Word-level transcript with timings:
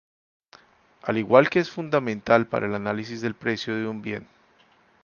Al 1.03 1.19
igual 1.19 1.51
que 1.51 1.59
es 1.59 1.69
fundamental 1.69 2.47
para 2.47 2.65
el 2.65 2.73
análisis 2.73 3.21
del 3.21 3.35
precio 3.35 3.75
de 3.75 3.85
un 3.87 4.01
bien. 4.01 4.27